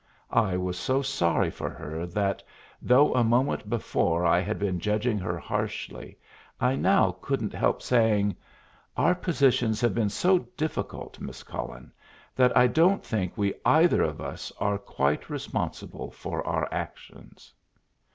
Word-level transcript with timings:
I 0.33 0.57
was 0.57 0.79
so 0.79 1.03
sorry 1.03 1.51
for 1.51 1.69
her 1.69 2.07
that, 2.07 2.41
though 2.81 3.13
a 3.13 3.23
moment 3.23 3.69
before 3.69 4.25
I 4.25 4.39
had 4.39 4.57
been 4.57 4.79
judging 4.79 5.19
her 5.19 5.37
harshly, 5.37 6.17
I 6.59 6.75
now 6.75 7.17
couldn't 7.21 7.53
help 7.53 7.83
saying, 7.83 8.35
"Our 8.97 9.13
positions 9.13 9.79
have 9.81 9.93
been 9.93 10.09
so 10.09 10.39
difficult, 10.57 11.19
Miss 11.19 11.43
Cullen, 11.43 11.91
that 12.35 12.57
I 12.57 12.65
don't 12.65 13.05
think 13.05 13.37
we 13.37 13.53
either 13.63 14.01
of 14.01 14.19
us 14.19 14.51
are 14.57 14.79
quite 14.79 15.29
responsible 15.29 16.09
for 16.09 16.43
our 16.47 16.67
actions." 16.71 17.53